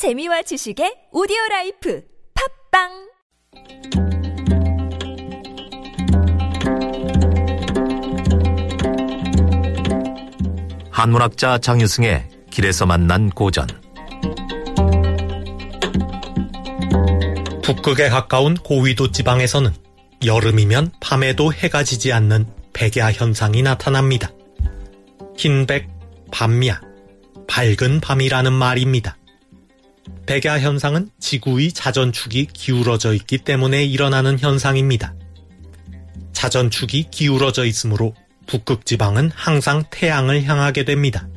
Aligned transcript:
재미와 0.00 0.40
지식의 0.40 1.12
오디오 1.12 1.36
라이프 1.50 2.02
팝빵 2.72 2.88
한문학자 10.90 11.58
장유승의 11.58 12.30
길에서 12.50 12.86
만난 12.86 13.28
고전 13.28 13.66
북극에 17.62 18.08
가까운 18.08 18.54
고위도 18.54 19.10
지방에서는 19.10 19.70
여름이면 20.24 20.92
밤에도 21.02 21.52
해가 21.52 21.84
지지 21.84 22.10
않는 22.14 22.46
백야 22.72 23.12
현상이 23.12 23.60
나타납니다. 23.60 24.30
흰백, 25.36 25.90
밤야, 26.32 26.80
밝은 27.46 28.00
밤이라는 28.00 28.50
말입니다. 28.50 29.19
백야 30.30 30.60
현상은 30.60 31.10
지구의 31.18 31.72
자전축이 31.72 32.50
기울어져 32.52 33.14
있기 33.14 33.38
때문에 33.38 33.84
일어나는 33.84 34.38
현상입니다. 34.38 35.12
자전축이 36.32 37.08
기울어져 37.10 37.64
있으므로 37.64 38.14
북극 38.46 38.86
지방은 38.86 39.32
항상 39.34 39.82
태양을 39.90 40.44
향하게 40.44 40.84
됩니다. 40.84 41.28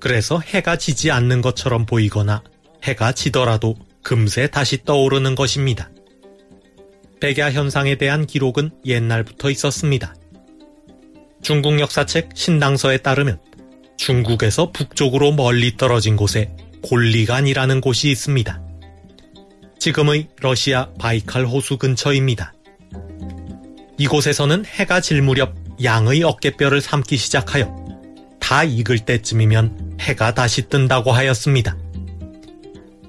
그래서 0.00 0.38
해가 0.38 0.76
지지 0.76 1.10
않는 1.10 1.40
것처럼 1.40 1.86
보이거나 1.86 2.42
해가 2.84 3.12
지더라도 3.12 3.74
금세 4.02 4.48
다시 4.48 4.84
떠오르는 4.84 5.34
것입니다. 5.34 5.90
백야 7.22 7.52
현상에 7.52 7.96
대한 7.96 8.26
기록은 8.26 8.70
옛날부터 8.84 9.48
있었습니다. 9.48 10.14
중국 11.40 11.80
역사책 11.80 12.32
신당서에 12.34 12.98
따르면 12.98 13.40
중국에서 13.96 14.72
북쪽으로 14.72 15.32
멀리 15.32 15.78
떨어진 15.78 16.16
곳에 16.16 16.54
골리간이라는 16.82 17.80
곳이 17.80 18.10
있습니다. 18.10 18.60
지금의 19.78 20.28
러시아 20.40 20.88
바이칼 20.98 21.46
호수 21.46 21.78
근처입니다. 21.78 22.52
이곳에서는 23.98 24.64
해가 24.64 25.00
질 25.00 25.22
무렵 25.22 25.54
양의 25.82 26.22
어깨뼈를 26.22 26.80
삶기 26.80 27.16
시작하여 27.16 27.74
다 28.40 28.64
익을 28.64 29.00
때쯤이면 29.00 29.98
해가 30.00 30.34
다시 30.34 30.68
뜬다고 30.68 31.12
하였습니다. 31.12 31.76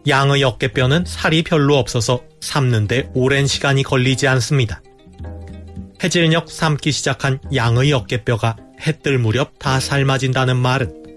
양의 0.07 0.43
어깨뼈는 0.43 1.05
살이 1.05 1.43
별로 1.43 1.77
없어서 1.77 2.23
삶는데 2.41 3.09
오랜 3.13 3.47
시간이 3.47 3.83
걸리지 3.83 4.27
않습니다. 4.27 4.81
해질녘 6.03 6.49
삶기 6.49 6.91
시작한 6.91 7.39
양의 7.53 7.91
어깨뼈가 7.93 8.55
해 8.87 8.93
뜰 8.93 9.17
무렵 9.17 9.59
다 9.59 9.79
삶아진다는 9.79 10.55
말은 10.57 11.08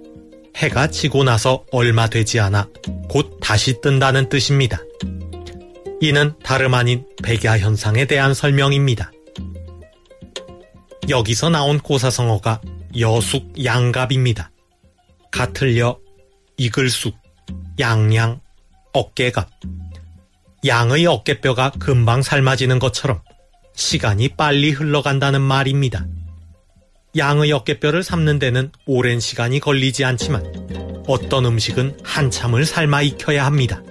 해가 0.56 0.88
지고 0.88 1.24
나서 1.24 1.64
얼마 1.72 2.08
되지 2.08 2.40
않아 2.40 2.68
곧 3.08 3.38
다시 3.40 3.80
뜬다는 3.80 4.28
뜻입니다. 4.28 4.80
이는 6.00 6.34
다름 6.42 6.74
아닌 6.74 7.06
백야 7.22 7.58
현상에 7.58 8.06
대한 8.06 8.34
설명입니다. 8.34 9.12
여기서 11.08 11.50
나온 11.50 11.78
고사성어가 11.78 12.60
여숙 12.98 13.64
양갑입니다. 13.64 14.50
가틀려 15.30 15.98
이글숙 16.56 17.16
양양 17.78 18.40
어깨갑 18.92 19.48
양의 20.66 21.06
어깨뼈가 21.06 21.72
금방 21.78 22.22
삶아지는 22.22 22.78
것처럼 22.78 23.20
시간이 23.74 24.28
빨리 24.36 24.70
흘러간다는 24.70 25.40
말입니다. 25.40 26.06
양의 27.16 27.52
어깨뼈를 27.52 28.02
삶는 28.02 28.38
데는 28.38 28.72
오랜 28.86 29.20
시간이 29.20 29.60
걸리지 29.60 30.02
않지만 30.04 31.02
어떤 31.06 31.44
음식은 31.44 31.98
한참을 32.02 32.64
삶아 32.64 33.02
익혀야 33.02 33.44
합니다. 33.44 33.82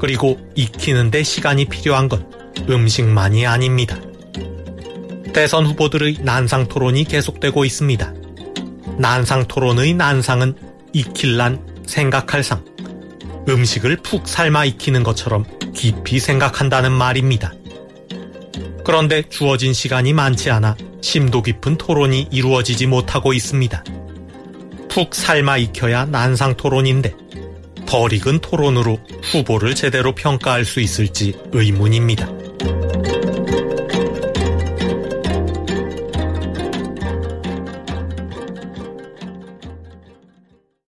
그리고 0.00 0.36
익히는데 0.56 1.22
시간이 1.22 1.66
필요한 1.66 2.08
건 2.08 2.28
음식만이 2.68 3.46
아닙니다. 3.46 4.00
대선 5.32 5.64
후보들의 5.64 6.18
난상 6.22 6.66
토론이 6.66 7.04
계속되고 7.04 7.64
있습니다. 7.64 8.12
난상 8.98 9.46
토론의 9.46 9.94
난상은 9.94 10.56
익힐란 10.92 11.84
생각할 11.86 12.42
상, 12.42 12.64
음식을 13.48 13.98
푹 13.98 14.26
삶아 14.26 14.64
익히는 14.64 15.04
것처럼 15.04 15.44
깊이 15.72 16.18
생각한다는 16.18 16.90
말입니다. 16.90 17.52
그런데 18.84 19.22
주어진 19.28 19.72
시간이 19.72 20.12
많지 20.12 20.50
않아 20.50 20.76
심도 21.02 21.42
깊은 21.42 21.76
토론이 21.76 22.28
이루어지지 22.30 22.86
못하고 22.86 23.32
있습니다. 23.34 23.84
푹 24.88 25.14
삶아 25.14 25.58
익혀야 25.58 26.06
난상 26.06 26.56
토론인데 26.56 27.14
덜 27.86 28.12
익은 28.12 28.38
토론으로 28.38 28.98
후보를 29.22 29.74
제대로 29.74 30.14
평가할 30.14 30.64
수 30.64 30.80
있을지 30.80 31.34
의문입니다. 31.52 32.30